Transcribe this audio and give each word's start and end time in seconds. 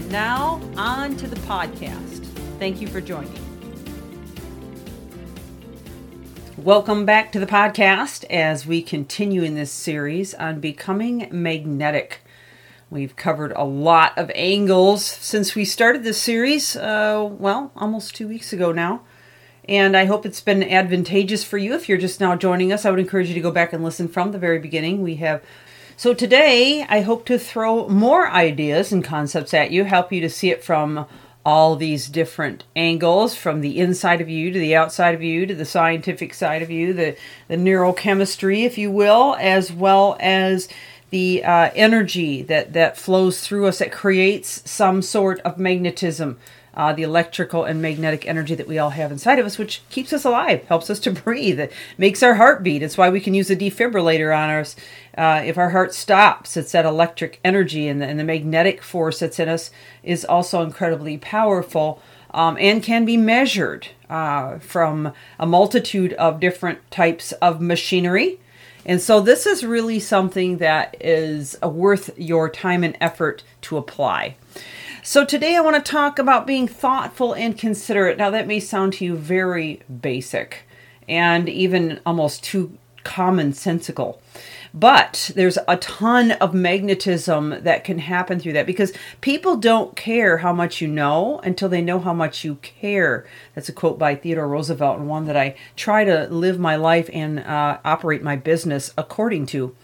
And 0.00 0.10
now, 0.10 0.62
on 0.78 1.14
to 1.18 1.26
the 1.26 1.36
podcast. 1.40 2.24
Thank 2.58 2.80
you 2.80 2.88
for 2.88 3.02
joining. 3.02 3.38
Welcome 6.56 7.04
back 7.04 7.32
to 7.32 7.38
the 7.38 7.44
podcast 7.44 8.24
as 8.30 8.64
we 8.64 8.80
continue 8.80 9.42
in 9.42 9.56
this 9.56 9.70
series 9.70 10.32
on 10.32 10.58
becoming 10.58 11.28
magnetic. 11.30 12.22
We've 12.88 13.14
covered 13.14 13.52
a 13.52 13.64
lot 13.64 14.16
of 14.16 14.32
angles 14.34 15.04
since 15.04 15.54
we 15.54 15.66
started 15.66 16.02
this 16.02 16.18
series, 16.18 16.76
uh, 16.76 17.28
well, 17.30 17.70
almost 17.76 18.16
two 18.16 18.26
weeks 18.26 18.54
ago 18.54 18.72
now. 18.72 19.02
And 19.68 19.94
I 19.94 20.06
hope 20.06 20.24
it's 20.24 20.40
been 20.40 20.62
advantageous 20.62 21.44
for 21.44 21.58
you. 21.58 21.74
If 21.74 21.90
you're 21.90 21.98
just 21.98 22.20
now 22.20 22.36
joining 22.36 22.72
us, 22.72 22.86
I 22.86 22.90
would 22.90 23.00
encourage 23.00 23.28
you 23.28 23.34
to 23.34 23.40
go 23.42 23.50
back 23.50 23.74
and 23.74 23.84
listen 23.84 24.08
from 24.08 24.32
the 24.32 24.38
very 24.38 24.60
beginning. 24.60 25.02
We 25.02 25.16
have 25.16 25.42
so 26.00 26.14
today 26.14 26.82
I 26.88 27.02
hope 27.02 27.26
to 27.26 27.38
throw 27.38 27.86
more 27.86 28.26
ideas 28.26 28.90
and 28.90 29.04
concepts 29.04 29.52
at 29.52 29.70
you, 29.70 29.84
help 29.84 30.10
you 30.10 30.22
to 30.22 30.30
see 30.30 30.50
it 30.50 30.64
from 30.64 31.04
all 31.44 31.76
these 31.76 32.08
different 32.08 32.64
angles 32.74 33.34
from 33.34 33.60
the 33.60 33.78
inside 33.78 34.22
of 34.22 34.28
you 34.30 34.50
to 34.50 34.58
the 34.58 34.74
outside 34.74 35.14
of 35.14 35.20
you 35.20 35.44
to 35.44 35.54
the 35.54 35.66
scientific 35.66 36.32
side 36.32 36.62
of 36.62 36.70
you, 36.70 36.94
the, 36.94 37.18
the 37.48 37.56
neurochemistry, 37.56 38.64
if 38.64 38.78
you 38.78 38.90
will, 38.90 39.36
as 39.40 39.70
well 39.70 40.16
as 40.20 40.70
the 41.10 41.44
uh, 41.44 41.70
energy 41.74 42.40
that, 42.44 42.72
that 42.72 42.96
flows 42.96 43.46
through 43.46 43.66
us 43.66 43.80
that 43.80 43.92
creates 43.92 44.62
some 44.64 45.02
sort 45.02 45.38
of 45.40 45.58
magnetism 45.58 46.38
uh, 46.74 46.92
the 46.92 47.02
electrical 47.02 47.64
and 47.64 47.82
magnetic 47.82 48.26
energy 48.26 48.54
that 48.54 48.68
we 48.68 48.78
all 48.78 48.90
have 48.90 49.10
inside 49.10 49.38
of 49.38 49.46
us, 49.46 49.58
which 49.58 49.82
keeps 49.90 50.12
us 50.12 50.24
alive, 50.24 50.64
helps 50.66 50.90
us 50.90 51.00
to 51.00 51.10
breathe, 51.10 51.60
it 51.60 51.72
makes 51.98 52.22
our 52.22 52.34
heart 52.34 52.62
beat. 52.62 52.82
It's 52.82 52.98
why 52.98 53.10
we 53.10 53.20
can 53.20 53.34
use 53.34 53.50
a 53.50 53.56
defibrillator 53.56 54.36
on 54.36 54.50
us. 54.50 54.76
Uh, 55.16 55.42
if 55.44 55.58
our 55.58 55.70
heart 55.70 55.94
stops, 55.94 56.56
it's 56.56 56.72
that 56.72 56.84
electric 56.84 57.40
energy 57.44 57.88
and 57.88 58.00
the, 58.00 58.06
and 58.06 58.18
the 58.18 58.24
magnetic 58.24 58.82
force 58.82 59.18
that's 59.18 59.38
in 59.38 59.48
us 59.48 59.70
is 60.02 60.24
also 60.24 60.62
incredibly 60.62 61.18
powerful 61.18 62.00
um, 62.32 62.56
and 62.60 62.82
can 62.82 63.04
be 63.04 63.16
measured 63.16 63.88
uh, 64.08 64.58
from 64.58 65.12
a 65.38 65.46
multitude 65.46 66.12
of 66.14 66.40
different 66.40 66.90
types 66.90 67.32
of 67.32 67.60
machinery. 67.60 68.38
And 68.86 69.00
so, 69.00 69.20
this 69.20 69.46
is 69.46 69.64
really 69.64 70.00
something 70.00 70.56
that 70.58 70.96
is 71.00 71.60
worth 71.60 72.18
your 72.18 72.48
time 72.48 72.82
and 72.82 72.96
effort 73.00 73.42
to 73.62 73.76
apply. 73.76 74.36
So, 75.02 75.24
today 75.24 75.56
I 75.56 75.60
want 75.62 75.82
to 75.82 75.92
talk 75.92 76.18
about 76.18 76.46
being 76.46 76.68
thoughtful 76.68 77.32
and 77.32 77.56
considerate. 77.56 78.18
Now, 78.18 78.28
that 78.28 78.46
may 78.46 78.60
sound 78.60 78.92
to 78.94 79.04
you 79.06 79.16
very 79.16 79.80
basic 80.00 80.64
and 81.08 81.48
even 81.48 82.00
almost 82.04 82.44
too 82.44 82.76
commonsensical. 83.02 84.18
But 84.74 85.30
there's 85.34 85.56
a 85.66 85.78
ton 85.78 86.32
of 86.32 86.52
magnetism 86.52 87.62
that 87.62 87.82
can 87.82 87.98
happen 87.98 88.38
through 88.38 88.52
that 88.52 88.66
because 88.66 88.92
people 89.22 89.56
don't 89.56 89.96
care 89.96 90.38
how 90.38 90.52
much 90.52 90.82
you 90.82 90.86
know 90.86 91.40
until 91.44 91.70
they 91.70 91.80
know 91.80 91.98
how 91.98 92.12
much 92.12 92.44
you 92.44 92.56
care. 92.56 93.26
That's 93.54 93.70
a 93.70 93.72
quote 93.72 93.98
by 93.98 94.14
Theodore 94.14 94.48
Roosevelt 94.48 94.98
and 94.98 95.08
one 95.08 95.24
that 95.24 95.36
I 95.36 95.56
try 95.76 96.04
to 96.04 96.28
live 96.28 96.58
my 96.58 96.76
life 96.76 97.08
and 97.10 97.40
uh, 97.40 97.78
operate 97.86 98.22
my 98.22 98.36
business 98.36 98.92
according 98.98 99.46
to. 99.46 99.74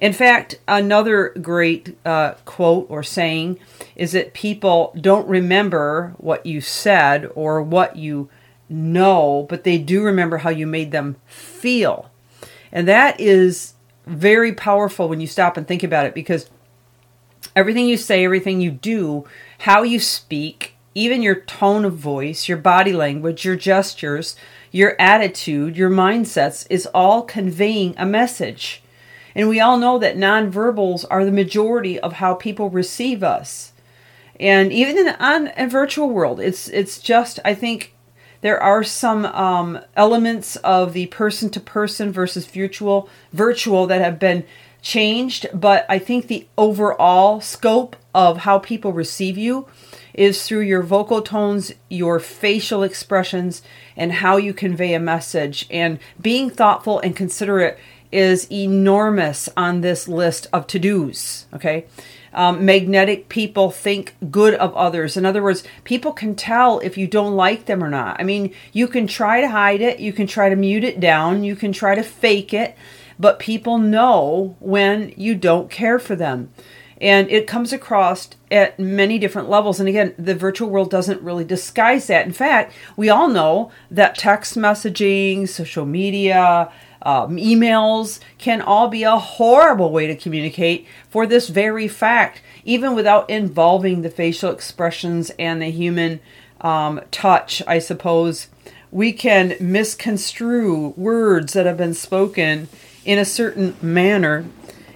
In 0.00 0.14
fact, 0.14 0.58
another 0.66 1.28
great 1.28 1.96
uh, 2.06 2.32
quote 2.46 2.86
or 2.88 3.02
saying 3.02 3.58
is 3.94 4.12
that 4.12 4.32
people 4.32 4.96
don't 4.98 5.28
remember 5.28 6.14
what 6.16 6.46
you 6.46 6.62
said 6.62 7.30
or 7.34 7.60
what 7.60 7.96
you 7.96 8.30
know, 8.70 9.46
but 9.50 9.64
they 9.64 9.76
do 9.76 10.02
remember 10.02 10.38
how 10.38 10.48
you 10.48 10.66
made 10.66 10.90
them 10.90 11.16
feel. 11.26 12.10
And 12.72 12.88
that 12.88 13.20
is 13.20 13.74
very 14.06 14.54
powerful 14.54 15.08
when 15.08 15.20
you 15.20 15.26
stop 15.26 15.58
and 15.58 15.68
think 15.68 15.82
about 15.82 16.06
it 16.06 16.14
because 16.14 16.48
everything 17.54 17.86
you 17.86 17.98
say, 17.98 18.24
everything 18.24 18.60
you 18.62 18.70
do, 18.70 19.26
how 19.58 19.82
you 19.82 20.00
speak, 20.00 20.76
even 20.94 21.22
your 21.22 21.40
tone 21.42 21.84
of 21.84 21.96
voice, 21.96 22.48
your 22.48 22.58
body 22.58 22.92
language, 22.94 23.44
your 23.44 23.56
gestures, 23.56 24.34
your 24.72 24.96
attitude, 24.98 25.76
your 25.76 25.90
mindsets 25.90 26.66
is 26.70 26.86
all 26.94 27.22
conveying 27.22 27.94
a 27.98 28.06
message. 28.06 28.82
And 29.34 29.48
we 29.48 29.60
all 29.60 29.78
know 29.78 29.98
that 29.98 30.16
nonverbals 30.16 31.04
are 31.10 31.24
the 31.24 31.32
majority 31.32 31.98
of 31.98 32.14
how 32.14 32.34
people 32.34 32.70
receive 32.70 33.22
us. 33.22 33.72
And 34.38 34.72
even 34.72 34.96
in 34.96 35.08
on 35.08 35.52
a 35.56 35.68
virtual 35.68 36.08
world, 36.10 36.40
it's 36.40 36.68
it's 36.68 36.98
just 36.98 37.38
I 37.44 37.54
think 37.54 37.94
there 38.40 38.60
are 38.60 38.82
some 38.82 39.26
um, 39.26 39.80
elements 39.96 40.56
of 40.56 40.94
the 40.94 41.06
person 41.06 41.50
to 41.50 41.60
person 41.60 42.10
versus 42.10 42.46
virtual 42.46 43.08
virtual 43.32 43.86
that 43.86 44.00
have 44.00 44.18
been 44.18 44.44
changed, 44.82 45.46
but 45.52 45.84
I 45.90 45.98
think 45.98 46.26
the 46.26 46.46
overall 46.56 47.40
scope 47.42 47.96
of 48.14 48.38
how 48.38 48.58
people 48.58 48.92
receive 48.92 49.36
you 49.36 49.66
is 50.20 50.46
through 50.46 50.60
your 50.60 50.82
vocal 50.82 51.22
tones, 51.22 51.72
your 51.88 52.20
facial 52.20 52.82
expressions, 52.82 53.62
and 53.96 54.12
how 54.12 54.36
you 54.36 54.52
convey 54.52 54.92
a 54.92 55.00
message. 55.00 55.66
And 55.70 55.98
being 56.20 56.50
thoughtful 56.50 57.00
and 57.00 57.16
considerate 57.16 57.78
is 58.12 58.46
enormous 58.52 59.48
on 59.56 59.80
this 59.80 60.06
list 60.06 60.46
of 60.52 60.66
to 60.66 60.78
dos. 60.78 61.46
Okay. 61.54 61.86
Um, 62.34 62.66
magnetic 62.66 63.30
people 63.30 63.70
think 63.70 64.14
good 64.30 64.52
of 64.52 64.76
others. 64.76 65.16
In 65.16 65.24
other 65.24 65.42
words, 65.42 65.64
people 65.84 66.12
can 66.12 66.34
tell 66.34 66.80
if 66.80 66.98
you 66.98 67.06
don't 67.06 67.34
like 67.34 67.64
them 67.64 67.82
or 67.82 67.88
not. 67.88 68.20
I 68.20 68.22
mean, 68.22 68.52
you 68.74 68.88
can 68.88 69.06
try 69.06 69.40
to 69.40 69.48
hide 69.48 69.80
it, 69.80 70.00
you 70.00 70.12
can 70.12 70.26
try 70.26 70.50
to 70.50 70.54
mute 70.54 70.84
it 70.84 71.00
down, 71.00 71.44
you 71.44 71.56
can 71.56 71.72
try 71.72 71.94
to 71.94 72.02
fake 72.02 72.52
it, 72.52 72.76
but 73.18 73.38
people 73.38 73.78
know 73.78 74.54
when 74.60 75.14
you 75.16 75.34
don't 75.34 75.70
care 75.70 75.98
for 75.98 76.14
them. 76.14 76.52
And 77.00 77.30
it 77.30 77.46
comes 77.46 77.72
across 77.72 78.28
at 78.50 78.78
many 78.78 79.18
different 79.18 79.48
levels. 79.48 79.80
And 79.80 79.88
again, 79.88 80.14
the 80.18 80.34
virtual 80.34 80.68
world 80.68 80.90
doesn't 80.90 81.22
really 81.22 81.44
disguise 81.44 82.06
that. 82.08 82.26
In 82.26 82.32
fact, 82.32 82.74
we 82.96 83.08
all 83.08 83.28
know 83.28 83.72
that 83.90 84.18
text 84.18 84.56
messaging, 84.56 85.48
social 85.48 85.86
media, 85.86 86.70
um, 87.02 87.36
emails 87.36 88.20
can 88.38 88.60
all 88.60 88.88
be 88.88 89.02
a 89.02 89.18
horrible 89.18 89.90
way 89.90 90.06
to 90.06 90.16
communicate 90.16 90.86
for 91.08 91.26
this 91.26 91.48
very 91.48 91.88
fact, 91.88 92.42
even 92.64 92.94
without 92.94 93.30
involving 93.30 94.02
the 94.02 94.10
facial 94.10 94.50
expressions 94.50 95.30
and 95.38 95.62
the 95.62 95.70
human 95.70 96.20
um, 96.60 97.00
touch, 97.10 97.62
I 97.66 97.78
suppose. 97.78 98.48
We 98.90 99.12
can 99.12 99.56
misconstrue 99.60 100.88
words 100.96 101.52
that 101.54 101.64
have 101.64 101.76
been 101.76 101.94
spoken 101.94 102.68
in 103.04 103.18
a 103.18 103.24
certain 103.24 103.76
manner. 103.80 104.44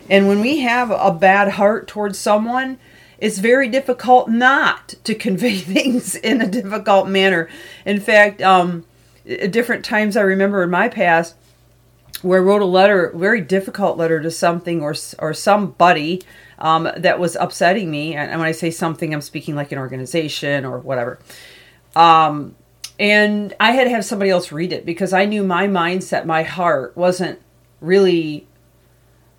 And 0.09 0.29
when 0.29 0.41
we 0.41 0.59
have 0.61 0.91
a 0.91 1.13
bad 1.13 1.53
heart 1.53 1.89
towards 1.89 2.19
someone, 2.19 2.79
it's 3.19 3.39
very 3.39 3.69
difficult 3.69 4.29
not 4.29 4.95
to 5.05 5.15
convey 5.15 5.59
things 5.59 6.15
in 6.15 6.41
a 6.41 6.47
difficult 6.47 7.09
manner. 7.09 7.49
In 7.85 8.01
fact, 8.01 8.43
um, 8.43 8.85
at 9.29 9.53
different 9.53 9.85
times 9.85 10.17
I 10.17 10.23
remember 10.23 10.63
in 10.63 10.71
my 10.71 10.89
past, 10.89 11.35
where 12.23 12.41
I 12.41 12.43
wrote 12.43 12.63
a 12.63 12.67
letter, 12.67 13.13
very 13.15 13.41
difficult 13.41 13.99
letter 13.99 14.21
to 14.23 14.31
something 14.31 14.83
or 14.83 14.95
or 15.19 15.35
somebody 15.35 16.23
um, 16.59 16.89
that 16.97 17.19
was 17.19 17.37
upsetting 17.37 17.91
me. 17.91 18.15
And 18.15 18.39
when 18.39 18.49
I 18.49 18.53
say 18.53 18.71
something, 18.71 19.13
I'm 19.13 19.21
speaking 19.21 19.55
like 19.55 19.73
an 19.73 19.79
organization 19.79 20.65
or 20.65 20.79
whatever. 20.79 21.19
Um, 21.95 22.57
and 22.99 23.55
I 23.59 23.73
had 23.73 23.85
to 23.85 23.91
have 23.91 24.05
somebody 24.05 24.31
else 24.31 24.53
read 24.53 24.73
it 24.73 24.87
because 24.87 25.13
I 25.13 25.25
knew 25.25 25.43
my 25.43 25.67
mindset, 25.67 26.25
my 26.25 26.43
heart 26.45 26.97
wasn't 26.97 27.41
really 27.81 28.47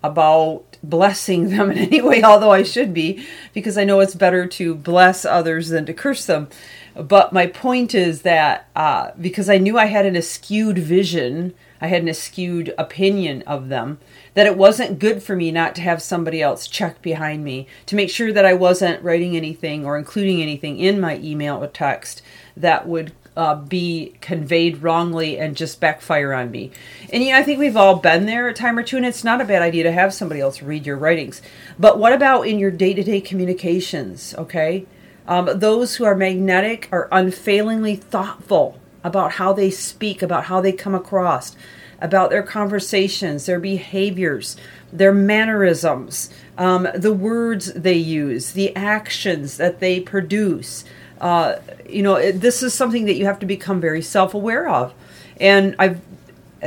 about 0.02 0.76
blessing 0.82 1.48
them 1.56 1.70
in 1.70 1.78
any 1.78 2.00
way, 2.00 2.22
although 2.22 2.52
I 2.52 2.62
should 2.62 2.94
be, 2.94 3.26
because 3.52 3.76
I 3.78 3.84
know 3.84 4.00
it's 4.00 4.14
better 4.14 4.46
to 4.46 4.74
bless 4.74 5.24
others 5.24 5.68
than 5.68 5.86
to 5.86 5.94
curse 5.94 6.26
them. 6.26 6.48
But 6.94 7.32
my 7.32 7.46
point 7.46 7.94
is 7.94 8.22
that 8.22 8.68
uh, 8.74 9.10
because 9.20 9.50
I 9.50 9.58
knew 9.58 9.78
I 9.78 9.86
had 9.86 10.06
an 10.06 10.14
askewed 10.14 10.78
vision 10.78 11.54
I 11.80 11.88
had 11.88 12.02
an 12.02 12.08
askewed 12.08 12.74
opinion 12.78 13.42
of 13.42 13.68
them, 13.68 13.98
that 14.34 14.46
it 14.46 14.56
wasn't 14.56 14.98
good 14.98 15.22
for 15.22 15.36
me 15.36 15.50
not 15.50 15.74
to 15.76 15.82
have 15.82 16.02
somebody 16.02 16.42
else 16.42 16.66
check 16.66 17.02
behind 17.02 17.44
me 17.44 17.66
to 17.86 17.96
make 17.96 18.10
sure 18.10 18.32
that 18.32 18.46
I 18.46 18.54
wasn't 18.54 19.02
writing 19.02 19.36
anything 19.36 19.84
or 19.84 19.98
including 19.98 20.42
anything 20.42 20.78
in 20.78 21.00
my 21.00 21.18
email 21.18 21.62
or 21.62 21.68
text 21.68 22.22
that 22.56 22.88
would 22.88 23.12
uh, 23.36 23.54
be 23.54 24.14
conveyed 24.20 24.82
wrongly 24.82 25.38
and 25.38 25.56
just 25.56 25.80
backfire 25.80 26.32
on 26.32 26.50
me. 26.50 26.70
And 27.12 27.22
you 27.22 27.32
know, 27.32 27.38
I 27.38 27.42
think 27.42 27.58
we've 27.58 27.76
all 27.76 27.96
been 27.96 28.26
there 28.26 28.48
a 28.48 28.54
time 28.54 28.78
or 28.78 28.82
two, 28.82 28.96
and 28.96 29.06
it's 29.06 29.24
not 29.24 29.40
a 29.40 29.44
bad 29.44 29.62
idea 29.62 29.84
to 29.84 29.92
have 29.92 30.14
somebody 30.14 30.40
else 30.40 30.62
read 30.62 30.86
your 30.86 30.96
writings. 30.96 31.42
But 31.78 31.98
what 31.98 32.12
about 32.12 32.46
in 32.48 32.58
your 32.58 32.70
day 32.70 32.94
to 32.94 33.02
day 33.04 33.20
communications? 33.20 34.34
Okay, 34.38 34.86
Um, 35.28 35.50
those 35.58 35.96
who 35.96 36.04
are 36.04 36.14
magnetic 36.14 36.88
are 36.92 37.08
unfailingly 37.10 37.96
thoughtful 37.96 38.78
about 39.02 39.32
how 39.32 39.52
they 39.52 39.70
speak, 39.70 40.22
about 40.22 40.44
how 40.44 40.60
they 40.60 40.72
come 40.72 40.94
across, 40.94 41.56
about 42.00 42.30
their 42.30 42.42
conversations, 42.42 43.46
their 43.46 43.58
behaviors, 43.58 44.56
their 44.92 45.12
mannerisms, 45.12 46.30
um, 46.56 46.86
the 46.94 47.12
words 47.12 47.72
they 47.72 47.94
use, 47.94 48.52
the 48.52 48.74
actions 48.76 49.56
that 49.56 49.80
they 49.80 50.00
produce. 50.00 50.84
Uh, 51.20 51.56
you 51.88 52.02
know, 52.02 52.16
it, 52.16 52.40
this 52.40 52.62
is 52.62 52.74
something 52.74 53.06
that 53.06 53.14
you 53.14 53.24
have 53.24 53.38
to 53.40 53.46
become 53.46 53.80
very 53.80 54.02
self 54.02 54.34
aware 54.34 54.68
of. 54.68 54.92
And 55.40 55.74
I've 55.78 56.00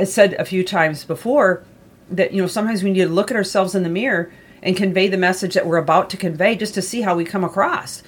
said 0.04 0.34
a 0.34 0.44
few 0.44 0.64
times 0.64 1.04
before 1.04 1.64
that, 2.10 2.32
you 2.32 2.40
know, 2.40 2.48
sometimes 2.48 2.82
we 2.82 2.92
need 2.92 3.00
to 3.00 3.08
look 3.08 3.30
at 3.30 3.36
ourselves 3.36 3.74
in 3.74 3.82
the 3.82 3.88
mirror 3.88 4.32
and 4.62 4.76
convey 4.76 5.08
the 5.08 5.16
message 5.16 5.54
that 5.54 5.66
we're 5.66 5.78
about 5.78 6.10
to 6.10 6.16
convey 6.16 6.56
just 6.56 6.74
to 6.74 6.82
see 6.82 7.02
how 7.02 7.14
we 7.16 7.24
come 7.24 7.44
across. 7.44 8.02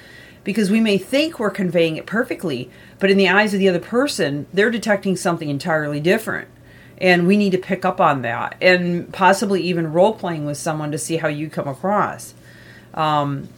Because 0.44 0.70
we 0.70 0.80
may 0.80 0.98
think 0.98 1.38
we're 1.38 1.50
conveying 1.50 1.96
it 1.96 2.04
perfectly, 2.04 2.68
but 2.98 3.10
in 3.10 3.16
the 3.16 3.28
eyes 3.28 3.54
of 3.54 3.60
the 3.60 3.68
other 3.68 3.78
person, 3.78 4.46
they're 4.52 4.72
detecting 4.72 5.16
something 5.16 5.48
entirely 5.48 6.00
different. 6.00 6.48
And 6.98 7.26
we 7.26 7.36
need 7.36 7.50
to 7.52 7.58
pick 7.58 7.84
up 7.84 8.00
on 8.00 8.22
that 8.22 8.56
and 8.60 9.12
possibly 9.12 9.62
even 9.62 9.92
role 9.92 10.12
playing 10.12 10.44
with 10.44 10.56
someone 10.56 10.90
to 10.92 10.98
see 10.98 11.16
how 11.16 11.28
you 11.28 11.48
come 11.48 11.68
across. 11.68 12.34
Um, 12.94 13.48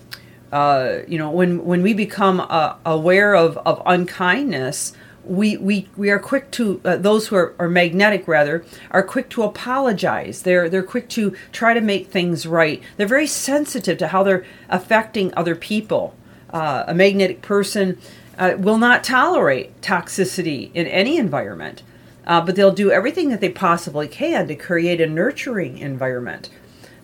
uh, 0.55 1.03
you 1.09 1.19
know, 1.19 1.31
when, 1.31 1.65
when 1.65 1.83
we 1.83 1.93
become 1.93 2.39
uh, 2.41 2.77
aware 2.87 3.35
of, 3.35 3.59
of 3.67 3.83
unkindness, 3.87 4.93
we, 5.25 5.57
we, 5.57 5.89
we 5.97 6.11
are 6.11 6.21
quick 6.21 6.53
to 6.53 6.81
uh, 6.85 6.97
those 6.97 7.27
who 7.27 7.35
are, 7.35 7.57
are 7.59 7.69
magnetic 7.69 8.29
rather 8.29 8.65
are 8.93 9.03
quick 9.03 9.29
to 9.31 9.43
apologize. 9.43 10.43
They're 10.43 10.69
they're 10.69 10.85
quick 10.85 11.09
to 11.11 11.35
try 11.51 11.75
to 11.75 11.81
make 11.81 12.07
things 12.07 12.47
right. 12.47 12.81
They're 12.97 13.09
very 13.09 13.27
sensitive 13.27 13.99
to 13.99 14.09
how 14.09 14.23
they're 14.23 14.45
affecting 14.69 15.35
other 15.35 15.57
people. 15.57 16.15
Uh, 16.51 16.85
a 16.87 16.95
magnetic 16.95 17.43
person 17.43 17.99
uh, 18.39 18.55
will 18.57 18.79
not 18.79 19.03
tolerate 19.03 19.81
toxicity 19.81 20.71
in 20.73 20.87
any 20.87 21.17
environment 21.17 21.83
uh, 22.27 22.41
but 22.41 22.57
they'll 22.57 22.73
do 22.73 22.91
everything 22.91 23.29
that 23.31 23.41
they 23.41 23.49
possibly 23.49 24.09
can 24.09 24.49
to 24.49 24.55
create 24.55 25.01
a 25.01 25.07
nurturing 25.07 25.79
environment 25.79 26.49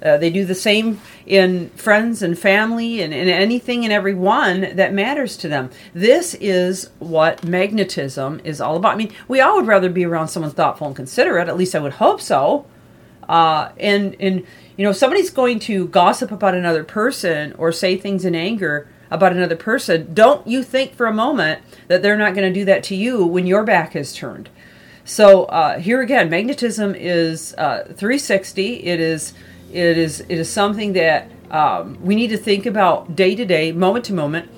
uh, 0.03 0.17
they 0.17 0.31
do 0.31 0.45
the 0.45 0.55
same 0.55 1.01
in 1.27 1.71
friends 1.71 2.23
and 2.23 2.39
family 2.39 3.03
and, 3.03 3.13
and 3.13 3.29
anything 3.29 3.85
and 3.85 3.93
everyone 3.93 4.77
that 4.77 4.95
matters 4.95 5.37
to 5.39 5.49
them. 5.49 5.71
This 5.93 6.35
is 6.35 6.91
what 6.99 7.45
magnetism 7.45 8.41
is 8.45 8.61
all 8.61 8.77
about. 8.77 8.95
I 8.95 8.97
mean, 8.97 9.13
we 9.29 9.41
all 9.41 9.57
would 9.57 9.67
rather 9.67 9.91
be 9.91 10.05
around 10.05 10.29
someone 10.29 10.53
thoughtful 10.53 10.87
and 10.87 10.97
considerate. 10.97 11.49
At 11.49 11.57
least 11.57 11.75
I 11.75 11.81
would 11.81 11.95
hope 11.95 12.21
so. 12.21 12.67
Uh, 13.29 13.71
and 13.79 14.17
and 14.19 14.45
you 14.77 14.85
know, 14.85 14.91
if 14.91 14.97
somebody's 14.97 15.31
going 15.31 15.59
to 15.61 15.87
gossip 15.89 16.33
about 16.33 16.55
another 16.55 16.83
person 16.83 17.53
or 17.59 17.71
say 17.71 17.97
things 17.97 18.25
in 18.25 18.35
anger 18.35 18.89
about 19.11 19.33
another 19.33 19.57
person, 19.57 20.15
don't 20.15 20.47
you 20.47 20.63
think 20.63 20.95
for 20.95 21.07
a 21.07 21.13
moment 21.13 21.63
that 21.89 22.03
they're 22.03 22.17
not 22.17 22.35
going 22.35 22.53
to 22.53 22.59
do 22.59 22.65
that 22.65 22.83
to 22.85 22.97
you 22.97 23.27
when 23.27 23.47
your 23.47 23.63
back 23.63 23.95
is 23.95 24.15
turned. 24.15 24.49
So 25.05 25.45
uh, 25.47 25.79
here 25.79 26.01
again, 26.01 26.31
magnetism 26.31 26.95
is 26.95 27.55
uh, 27.59 27.85
360. 27.85 28.85
It 28.85 29.01
is 29.01 29.35
it 29.73 29.99
is 29.99 30.21
it 30.21 30.39
is 30.39 30.51
something 30.51 30.95
that 30.95 31.31
um, 31.51 31.99
we 32.03 32.15
need 32.15 32.29
to 32.29 32.37
think 32.37 32.67
about 32.67 33.17
day 33.17 33.35
to 33.35 33.45
day, 33.45 33.73
moment 33.73 34.05
to 34.07 34.13
moment, 34.13 34.51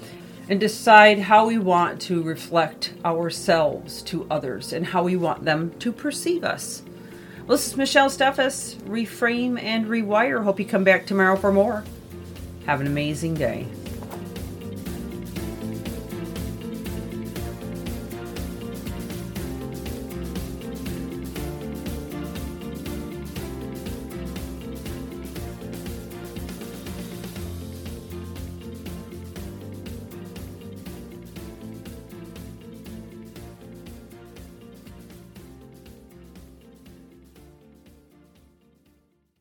and 0.49 0.61
decide 0.61 1.19
how 1.19 1.47
we 1.47 1.59
want 1.59 2.01
to 2.03 2.23
reflect 2.23 2.93
ourselves 3.05 4.03
to 4.03 4.27
others 4.31 4.73
and 4.73 4.87
how 4.87 5.03
we 5.03 5.17
want 5.17 5.45
them 5.45 5.73
to 5.79 5.93
perceive 5.93 6.45
us. 6.45 6.83
Well, 7.47 7.57
this 7.57 7.67
is 7.67 7.77
Michelle 7.77 8.09
Steffes. 8.09 8.77
Reframe 8.83 9.61
and 9.63 9.87
rewire. 9.87 10.45
Hope 10.45 10.61
you 10.61 10.67
come 10.67 10.85
back 10.85 11.07
tomorrow 11.07 11.37
for 11.37 11.53
more. 11.53 11.85
Have 12.67 12.81
an 12.81 12.87
amazing 12.87 13.35
day. 13.35 13.67